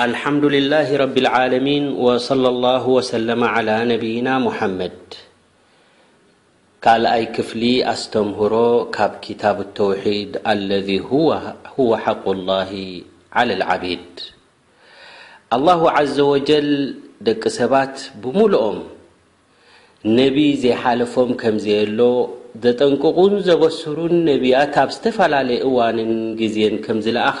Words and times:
ኣሓድ 0.00 0.44
ላ 0.72 0.76
ረብ 1.00 1.16
ዓለሚን 1.38 1.84
ለ 2.44 2.54
ሰለ 3.08 3.28
ነብይና 3.90 4.28
ሙሐመድ 4.44 4.98
ካልኣይ 6.84 7.24
ክፍሊ 7.36 7.62
ኣስተምህሮ 7.92 8.54
ካብ 8.94 9.12
ክታብ 9.26 9.58
ተውሒድ 9.78 10.32
አለذ 10.52 10.88
ወ 11.88 11.90
ሓق 12.04 12.24
ላ 12.48 12.56
ዓ 13.42 13.44
ልዓቢድ 13.50 14.08
ኣላሁ 15.56 15.82
ዘ 16.14 16.26
ወጀል 16.32 16.70
ደቂ 17.28 17.42
ሰባት 17.58 17.96
ብምሉኦም 18.22 18.78
ነቢይ 20.20 20.50
ዘይሓለፎም 20.64 21.30
ከምዘየሎ 21.44 21.98
ዘጠንቅቑን 22.64 23.34
ዘበስሩን 23.50 24.14
ነቢያት 24.32 24.74
ኣብ 24.86 24.90
ዝተፈላለየ 24.98 25.60
እዋንን 25.68 26.12
ግዜን 26.42 26.74
ከም 26.86 26.98
ዝለኣኸ 27.04 27.40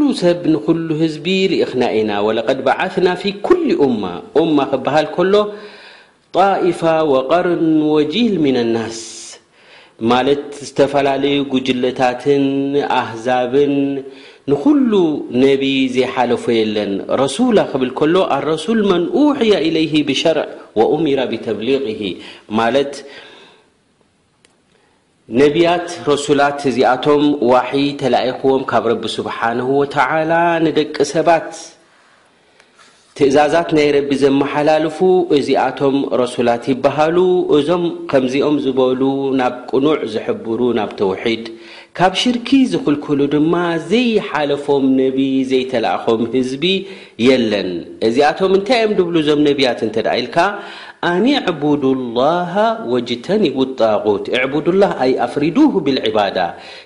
كل 0.00 0.14
س 0.16 0.24
نل 0.24 1.08
زبنا 1.08 2.02
ن 2.02 2.10
ولقد 2.10 2.64
بعثنا 2.64 3.14
في 3.14 3.32
كل 3.48 3.66
ام 3.86 4.04
ام 4.40 4.56
بهل 4.84 5.06
كل 5.16 5.34
طائفة 6.32 6.94
وقرن 7.04 7.82
وجيل 7.82 8.40
من 8.40 8.56
الناس 8.56 9.00
مت 10.00 10.54
تفللي 10.78 11.34
ججلت 11.52 12.00
أهزاب 13.00 13.54
نل 14.48 14.94
نبي 15.42 15.76
زيحلف 15.94 16.44
ن 16.90 16.92
رسول 17.24 17.56
بل 17.80 17.90
كل 18.00 18.16
الرسول 18.36 18.78
من 18.92 19.02
وحي 19.24 19.52
اليه 19.68 19.94
بشرع 20.08 20.46
وأمر 20.78 21.18
بتبليغه 21.30 22.02
ነቢያት 25.38 25.88
ረሱላት 26.10 26.60
እዚኣቶም 26.68 27.24
ዋሒ 27.50 27.72
ተላኢኽዎም 28.00 28.62
ካብ 28.70 28.84
ረቢ 28.90 29.04
ስብሓንሁ 29.16 29.66
ወተዓላ 29.80 30.32
ንደቂ 30.64 30.96
ሰባት 31.10 31.50
ትእዛዛት 33.18 33.70
ናይ 33.78 33.88
ረቢ 33.96 34.10
ዘመሓላልፉ 34.22 34.98
እዚኣቶም 35.38 35.96
ረሱላት 36.22 36.64
ይበሃሉ 36.72 37.16
እዞም 37.58 37.84
ከምዚኦም 38.12 38.56
ዝበሉ 38.64 39.00
ናብ 39.42 39.54
ቅኑዕ 39.70 39.98
ዝሕብሩ 40.14 40.60
ናብ 40.80 40.90
ተውሒድ 41.02 41.44
ካብ 41.98 42.12
ሽርኪ 42.22 42.48
ዝኽልከሉ 42.72 43.20
ድማ 43.34 43.54
ዘይሓለፎም 43.92 44.84
ነቢ 45.00 45.18
ዘይተላእኾም 45.52 46.20
ህዝቢ 46.36 46.64
የለን 47.28 47.70
እዚኣቶም 48.08 48.52
እንታይ 48.58 48.80
እዮም 48.82 48.94
ድብሉ 48.98 49.14
እዞም 49.24 49.40
ነቢያት 49.50 49.80
እንተ 49.86 49.96
ደ 50.06 50.18
ኢልካ 50.20 50.36
ኣንዕቡድ 51.08 51.84
ላ 52.16 52.20
ወጅተኒቡ 52.92 53.58
ጣغት 53.82 54.24
ዕድላ 54.56 54.82
ኣይ 55.04 55.12
ኣፍሪዱه 55.26 55.70
ብልዕባዳ 55.84 56.38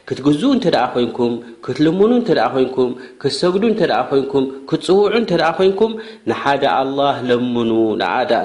ክትግዝኡ 0.09 0.51
እንተ 0.57 0.67
ኮንኩም 0.95 1.33
ክትልምኑ 1.65 2.13
ተ 2.29 2.37
ንኩ 2.39 2.77
ክትሰግዱ 3.25 3.65
ተ 3.81 3.89
ይንኩም 4.19 4.47
ክትፅውዑ 4.73 5.03
እተ 5.21 5.31
ኮንኩም 5.59 5.93
ንሓደ 6.31 6.65
ለኑ 7.31 7.43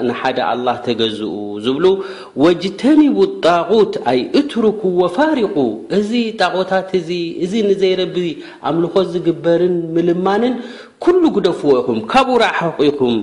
ንሓደ 0.08 0.40
ተገዝኡ 0.88 1.32
ዝብሉ 1.66 1.86
ወጅተኒቡ 2.44 3.18
ጣغት 3.46 3.92
ኣይ 4.12 4.20
እትሩኩ 4.40 4.80
ወፋሪቁ 5.02 5.56
እዚ 5.98 6.10
ጣقታት 6.42 6.90
እ 7.00 7.22
እዚ 7.46 7.52
ንዘይረቢ 7.70 8.16
ኣምልኾ 8.68 8.94
ዝግበርን 9.14 9.76
ምልማንን 9.96 10.54
ኩሉ 11.04 11.22
ጉደፍዎ 11.34 11.70
ኢኹም 11.80 11.98
ካብኡ 12.12 12.34
ረሓቂ 12.42 12.74
ኢኹም 12.88 13.14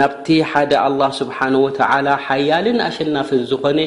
ናብቲ 0.00 0.26
ሓደ 0.50 0.70
ኣላህ 0.86 1.10
ስብሓን 1.18 1.54
ወተዓላ 1.62 2.06
ሓያልን 2.26 2.78
ኣሸናፍን 2.86 3.42
ዝኾነ 3.50 3.80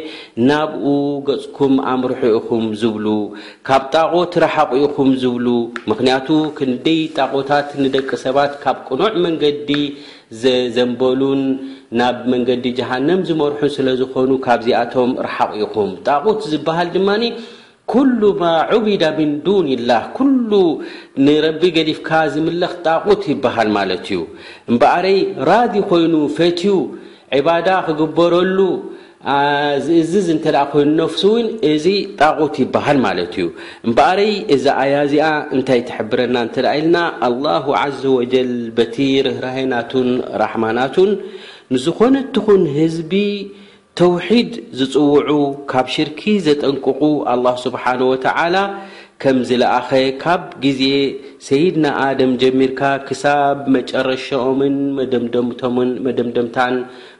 ናብኡ 0.50 0.86
ገጽኩም 1.28 1.74
ኣምርሑ 1.92 2.22
ኢኹም 2.40 2.64
ዝብሉ 2.82 3.08
ካብ 3.68 3.84
ጣቆት 3.96 4.34
ረሓቑ 4.46 4.72
ኢኹም 4.86 5.09
ዝብሉ 5.22 5.48
ምክንያቱ 5.92 6.28
ክንደይ 6.58 7.02
ጣቆታት 7.18 7.70
ንደቂ 7.84 8.09
ሰባት 8.26 8.54
ካብ 8.66 8.78
ቅኖዕ 8.88 9.14
መንገዲ 9.26 9.72
ዘንበሉን 10.78 11.42
ናብ 12.00 12.18
መንገዲ 12.34 12.66
ጀሃንም 12.82 13.20
ዝመርሑ 13.30 13.62
ስለዝኾኑ 13.78 14.32
ካብዚኣቶም 14.48 15.12
ረሓቑ 15.28 15.52
ኢኹም 15.66 15.90
ጣቆት 16.09 16.40
ዝበሃል 16.54 16.90
ድማኒ 16.98 17.24
ኩሉማ 17.94 18.44
ዑብዳ 18.76 19.04
ሚን 19.20 19.32
ዱን 19.48 19.68
ላህ 19.90 20.02
ኩሉ 20.18 20.52
ንረቢ 21.26 21.62
ገዲፍካ 21.78 22.10
ዝምልኽ 22.34 22.74
ጣቁት 22.88 23.22
ይበሃል 23.34 23.70
ማለት 23.78 24.06
እዩ 24.12 24.20
እምበእረይ 24.72 25.18
ራዚ 25.52 25.74
ኮይኑ 25.92 26.16
ፈትዩ 26.38 26.66
ዕባዳ 27.38 27.68
ክግበረሉ 27.88 28.60
እዚ 30.02 30.12
ንተ 30.38 30.46
ኮይኑ 30.74 30.92
ነፍሲ 31.02 31.22
እውን 31.30 31.48
እዚ 31.72 31.86
ጣቁት 32.22 32.56
ይበሃል 32.64 32.98
ማለት 33.08 33.34
እዩ 33.40 33.48
እምበእረይ 33.88 34.32
እዛ 34.56 34.66
ኣያ 34.84 34.94
እዚኣ 35.08 35.30
እንታይ 35.56 35.82
ትሕብረና 35.90 36.36
እተ 36.50 36.58
ኢልና 36.82 36.96
ኣላه 37.30 37.66
ዘ 38.02 38.14
ወጀል 38.20 38.52
በቲ 38.80 38.96
ርህርይናቱን 39.30 40.10
ራሕማናቱን 40.44 41.12
ንዝኾነ 41.74 42.16
ትኹን 42.36 42.62
ህዝቢ 42.78 43.14
ተውሒድ 44.00 44.52
ዝፅውዑ 44.80 45.32
ካብ 45.72 45.88
ሽርኪ 45.94 46.22
ዘጠንቅቑ 46.46 47.00
ኣላሁ 47.32 47.56
ስብሓን 47.64 48.02
ወተዓላ 48.10 48.56
ከም 49.22 49.38
ዝለአኸ 49.50 49.90
ካብ 50.22 50.44
ግዜ 50.66 50.82
ሰይድና 51.48 51.86
ኣደም 52.04 52.32
ጀሚርካ 52.42 52.82
ክሳብ 53.08 53.58
መጨረሻኦምን 53.78 54.76
መደምደምቶምን 54.98 55.92
መደምደምታን 56.08 56.76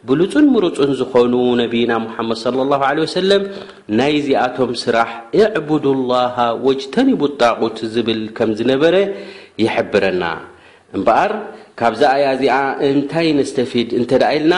ብሉፁን 0.10 0.46
ምርፁን 0.56 0.94
ዝኾኑ 1.02 1.34
ነቢና 1.64 1.92
ሙሓመድ 2.06 2.40
صለ 2.46 2.56
ላሁ 2.72 2.82
ለ 3.00 3.06
ወሰለም 3.08 3.44
ናይ 4.00 4.16
ዚኣቶም 4.28 4.72
ስራሕ 4.86 5.12
እዕቡድላሃ 5.44 6.38
ወጅተን 6.68 7.10
ይቡጣቑት 7.16 7.80
ዝብል 7.96 8.22
ከም 8.38 8.52
ዝነበረ 8.60 8.96
ይሕብረና 9.64 10.24
እምበኣር 10.98 11.34
ካብዛኣያ 11.82 12.28
እዚኣ 12.38 12.56
እንታይ 12.92 13.28
ነስተፊድ 13.42 13.90
እንተደ 14.02 14.24
ኢልና 14.38 14.54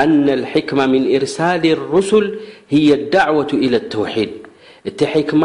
ኣና 0.00 0.26
ልሕክማ 0.42 0.80
ምን 0.92 1.02
ኢርሳል 1.16 1.64
ሩስል 1.92 2.24
ህየ 2.72 2.88
ዳዕወቱ 3.14 3.50
ኢለ 3.66 3.74
ተውሒድ 3.92 4.30
እቲ 4.90 4.98
ሕክማ 5.12 5.42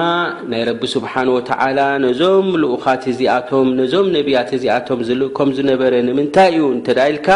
ናይ 0.51 0.61
ረቢ 0.69 0.81
ስብሓን 0.93 1.29
ወተዓላ 1.35 1.79
ነዞም 2.05 2.47
ልኡኻት 2.61 3.03
እዚኣቶም 3.11 3.67
ነዞም 3.79 4.07
ነቢያት 4.15 4.49
እዚኣቶም 4.57 5.01
ዘልእኮም 5.09 5.49
ዝነበረ 5.59 5.93
ንምንታይ 6.07 6.51
እዩ 6.55 6.63
እንተዳይልካ 6.77 7.29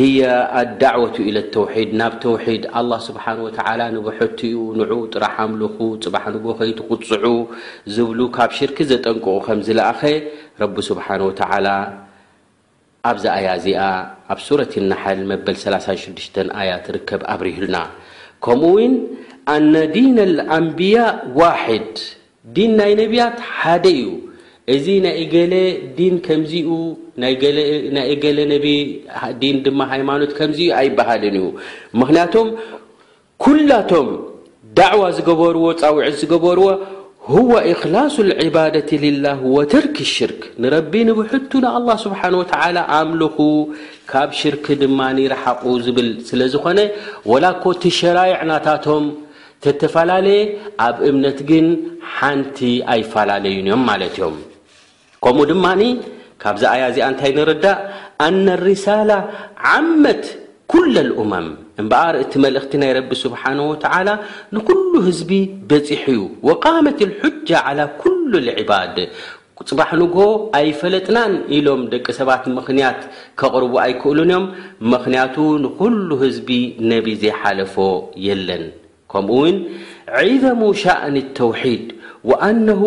ህየ 0.00 0.18
ኣዳዕወቱ 0.62 1.16
ኢለ 1.28 1.38
ተውሒድ 1.54 1.90
ናብ 2.00 2.14
ተውሒድ 2.24 2.62
ኣላه 2.78 3.00
ስብሓን 3.08 3.38
ወላ 3.46 3.80
ንብሐትኡ 3.96 4.56
ንዑኡ 4.80 5.00
ጥራሕ 5.14 5.36
ኣምልኹ 5.46 5.76
ፅባሕ 6.04 6.24
ንጎ 6.34 6.46
ኸይትቕፅዑ 6.60 7.24
ዝብሉ 7.94 8.20
ካብ 8.36 8.50
ሽርክ 8.58 8.78
ዘጠንቅቑ 8.90 9.36
ከምዝለአኸ 9.48 10.00
ረቢ 10.64 10.76
ስብሓን 10.90 11.22
ወተዓላ 11.28 11.66
ኣብዛ 13.10 13.24
ኣያ 13.38 13.48
እዚኣ 13.58 13.80
ኣብ 14.32 14.38
ሱረት 14.46 14.72
ይናሓል 14.78 15.18
መበል 15.30 15.56
36ሽ 15.64 16.26
ኣያት 16.60 16.86
ርከብ 16.96 17.20
ኣብሪህልና 17.32 17.76
ከምኡ 18.44 18.70
ውን 18.76 18.94
ኣና 19.54 19.74
ዲን 19.96 20.16
ልኣምብያ 20.36 20.96
ዋሕድ 21.40 21.90
ዲን 22.56 22.72
ናይ 22.80 22.92
ነቢያት 23.02 23.36
ሓደ 23.58 23.84
እዩ 23.96 24.04
እዚ 24.74 24.86
ናእ 25.04 25.20
ገለ 25.34 25.54
ዲን 25.98 26.14
ከምዚኡ 26.26 26.70
ና 27.22 27.28
ገለ 28.24 28.38
ነ 28.52 28.56
ዲን 29.42 29.56
ድማ 29.66 29.80
ሃይማኖት 29.92 30.32
ከምዚ 30.38 30.60
ኣይባሃልን 30.80 31.36
እዩ 31.40 31.46
ምክንያቶም 32.00 32.48
ኩላቶም 33.44 34.08
ዳዕዋ 34.78 35.02
ዝገበርዎ 35.16 35.64
ፃውዒት 35.82 36.16
ዝገበርዎ 36.22 36.66
هو 37.36 37.52
اክላص 37.72 38.14
الዕባደة 38.26 38.90
ላه 39.24 39.38
ወተርክ 39.56 39.94
الሽርክ 40.06 40.40
ንረቢን 40.62 41.08
ውሕቱ 41.18 41.50
ንኣلله 41.64 41.94
ስብሓه 42.04 42.30
و 42.40 42.42
ኣምልኹ 42.98 43.36
ካብ 44.10 44.30
ሽርክ 44.40 44.66
ድማ 44.82 45.00
ረሓቑ 45.32 45.62
ዝብል 45.84 46.08
ስለ 46.28 46.40
ዝኾነ 46.52 46.78
ወላኮ 47.30 47.64
ቲሸራይዕናታቶም 47.82 49.04
ተተፈላለየ 49.64 50.40
ኣብ 50.86 50.96
እምነት 51.10 51.38
ግን 51.50 51.66
ሓንቲ 52.14 52.58
ኣይፈላለዩን 52.94 53.68
እዮም 53.70 53.82
ማለት 53.90 54.14
እዮም 54.18 54.36
ከምኡ 55.24 55.44
ድማ 55.52 55.66
ካብዚ 56.42 56.62
ኣያእዚኣ 56.74 57.04
እንታይ 57.12 57.32
ንርዳእ 57.38 57.78
ኣነ 58.28 58.46
لሪሳላ 58.62 59.10
ዓመት 59.76 60.24
ኩل 60.72 60.94
ልእመም 61.08 61.48
እምበኣር 61.80 62.14
እቲ 62.22 62.32
መልእኽቲ 62.44 62.72
ናይ 62.82 62.90
ረቢ 62.96 63.10
ስبሓنه 63.24 63.62
و 63.70 63.74
ንኩل 64.54 64.80
ህዝቢ 65.06 65.32
በፂح 65.70 66.02
ዩ 66.16 66.20
وقመት 66.48 66.98
الحجة 67.08 67.56
على 67.66 67.82
كل 68.02 68.30
الዕባድ 68.42 68.96
ፅባح 69.68 69.90
ንግ 70.02 70.14
ኣይፈለጥናን 70.58 71.32
ኢሎም 71.56 71.80
ደቂ 71.92 72.06
ሰባት 72.18 72.42
ምክንያት 72.58 73.00
ከቕርቡ 73.40 73.72
ኣይክእሉን 73.84 74.26
እዮም 74.28 74.44
ምክንያቱ 74.92 75.36
ንኩل 75.64 75.96
ህዝቢ 76.22 76.50
ነቢ 76.92 77.06
ዘይሓለፎ 77.22 77.76
የለን 78.26 78.64
ከምኡ 79.12 79.36
ውን 79.44 79.56
ዒظሙ 80.32 80.60
ሻእን 80.82 81.14
اተوحድ 81.24 81.84
وኣنه 82.28 82.82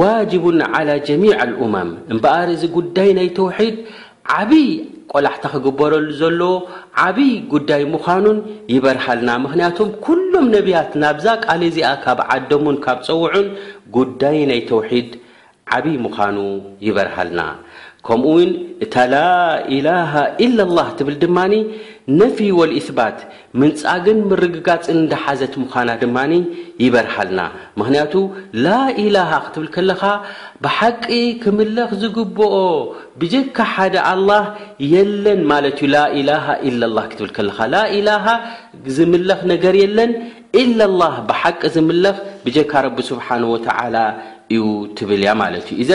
ዋاجቡ 0.00 0.44
على 0.74 0.92
ጀሚع 1.08 1.38
الأمም 1.48 1.88
እምበር 2.12 2.48
እዚ 2.56 2.62
ጉዳይ 2.76 3.08
ናይ 3.18 3.28
ተوድ 3.36 3.70
ይ 4.62 4.66
ቆላሕታ 5.14 5.44
ኽግበረሉ 5.52 6.04
ዘለዎ 6.20 6.52
ዓብይ 7.04 7.32
ጉዳይ 7.52 7.82
ምዃኑን 7.92 8.38
ይበርሃልና 8.74 9.30
ምኽንያቱም 9.44 9.88
ኲሎም 10.04 10.46
ነቢያት 10.56 10.90
ናብዛ 11.02 11.26
ቃል 11.46 11.62
እዚኣ 11.68 11.90
ካብ 12.04 12.18
ዓደሙን 12.34 12.76
ካብ 12.84 12.98
ፀውዑን 13.08 13.48
ጉዳይ 13.96 14.38
ናይ 14.50 14.60
ተውሒድ 14.70 15.08
ዓብይ 15.76 15.96
ምዃኑ 16.04 16.36
ይበርሃልና 16.88 17.40
ከምኡ 18.06 18.28
ውን 18.36 18.50
እታ 18.84 18.94
ላኢላሃ 19.14 20.12
ኢላ 20.44 20.58
ላህ 20.76 20.86
ትብል 20.98 21.16
ድማ 21.24 21.38
ነፊ 22.20 22.36
ወልእስባት 22.58 23.18
ምንጻግን 23.60 24.18
ምርግጋፅን 24.30 24.96
እንዳሓዘት 25.00 25.52
ምዃና 25.62 25.90
ድማኒ 26.02 26.32
ይበርሃልና 26.84 27.40
ምክንያቱ 27.80 28.12
ላኢላሃ 28.66 29.30
ክትብል 29.44 29.68
ከለኻ 29.76 30.02
ብሓቂ 30.64 31.04
ክምለኽ 31.42 31.90
ዝግብኦ 32.02 32.54
ብጀካ 33.22 33.56
ሓደ 33.74 33.94
ኣልላህ 34.12 34.44
የለን 34.94 35.40
ማለት 35.52 35.78
እዩ 35.84 35.90
ላ 35.96 36.00
ኢላሃ 36.22 36.46
ኢላ 36.70 36.82
ክትብል 37.12 37.32
ከለካ 37.38 37.58
ላ 37.74 37.84
ኢላሃ 38.00 38.26
ዝምለኽ 38.98 39.40
ነገር 39.54 39.76
የለን 39.82 40.12
ኢለላ 40.62 41.02
ብሓቂ 41.30 41.60
ዝምለኽ 41.76 42.18
ብጀካ 42.46 42.72
ረቢ 42.88 42.98
ስብሓን 43.12 43.44
ወተላ 43.54 43.96
እዩ 44.56 44.64
ትብል 44.98 45.22
እያ 45.26 45.32
ማለት 45.44 45.66
እዩዘ 45.76 45.92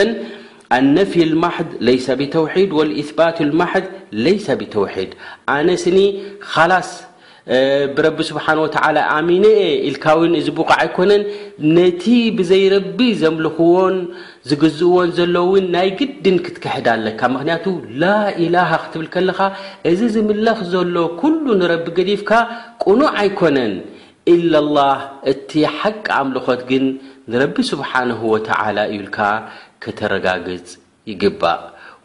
ኣነፊ 0.74 1.12
اማحድ 1.28 1.68
ለ 1.86 1.90
ብተውድ 2.20 2.70
وثባት 2.78 3.36
لማحድ 3.48 3.84
ለ 4.24 4.28
ብተውድ 4.60 5.10
ኣነስኒ 5.56 5.98
ላስ 6.70 6.90
ብረቢ 7.96 8.18
ስه 8.28 8.38
ኣሚ 9.16 9.28
ኢልካ 9.88 10.04
ው 10.18 10.20
እዚ 10.40 10.46
ቡقዕ 10.58 10.72
ኣይኮነን 10.82 11.22
ነቲ 11.76 12.04
ብዘይረቢ 12.38 12.98
ዘምልኽዎን 13.22 13.96
ዝግዝእዎን 14.48 15.10
ዘሎውን 15.18 15.64
ናይ 15.74 15.88
ግድን 15.98 16.36
ክትክሕዳ 16.44 16.86
ኣለካ 16.98 17.20
ምክንያቱ 17.34 17.64
ላ 18.00 18.04
اላه 18.42 18.70
ክትብል 18.84 19.08
ከለካ 19.14 19.38
እዚ 19.90 20.00
ዝምለኽ 20.14 20.58
ዘሎ 20.72 20.96
كሉ 21.20 21.44
ንረቢ 21.60 21.86
ገዲፍካ 21.98 22.30
ቁኑዕ 22.84 23.08
ኣይኮነን 23.20 23.74
ኢ 24.34 24.36
ه 24.74 24.92
እቲ 25.32 25.50
ሓቂ 25.78 26.06
ኣምልኾት 26.20 26.60
ግን 26.70 26.84
ንረቢ 27.30 27.56
ስሓ 27.70 27.90
ይብልካ 28.94 29.18
ከተረጋግጽ 29.82 30.66
ይግባእ 31.10 31.62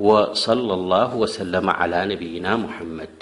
ወصለ 0.07 0.59
لላه 0.81 1.09
ወሰለ 1.21 1.53
ነብይና 2.09 2.47
ሙሐመድ 2.63 3.17